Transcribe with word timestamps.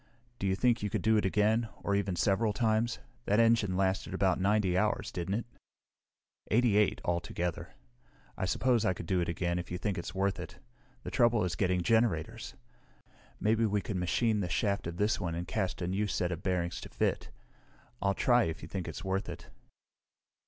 Do 0.39 0.47
you 0.47 0.55
think 0.55 0.81
you 0.81 0.89
could 0.89 1.03
do 1.03 1.15
it 1.17 1.25
again, 1.27 1.69
or 1.83 1.93
even 1.93 2.15
several 2.15 2.53
times? 2.53 2.97
That 3.25 3.39
engine 3.39 3.77
lasted 3.77 4.15
about 4.15 4.39
90 4.39 4.75
hours, 4.75 5.11
didn't 5.11 5.35
it?" 5.35 5.45
"Eighty 6.49 6.75
eight, 6.75 7.01
altogether. 7.05 7.75
I 8.35 8.45
suppose 8.45 8.83
I 8.83 8.95
could 8.95 9.05
do 9.05 9.19
it 9.21 9.29
again 9.29 9.59
if 9.59 9.69
you 9.69 9.77
think 9.77 9.99
it's 9.99 10.15
worth 10.15 10.39
it. 10.39 10.57
The 11.03 11.11
trouble 11.11 11.43
is 11.43 11.53
getting 11.55 11.83
generators. 11.83 12.55
Maybe 13.39 13.63
we 13.67 13.79
could 13.79 13.97
machine 13.97 14.39
the 14.39 14.49
shaft 14.49 14.87
of 14.87 14.97
this 14.97 15.19
one 15.19 15.35
and 15.35 15.47
cast 15.47 15.83
a 15.83 15.87
new 15.87 16.07
set 16.07 16.31
of 16.31 16.41
bearings 16.41 16.81
to 16.81 16.89
fit. 16.89 17.29
I'll 18.01 18.15
try 18.15 18.45
if 18.45 18.63
you 18.63 18.67
think 18.67 18.87
it's 18.87 19.03
worth 19.03 19.29
it." 19.29 19.49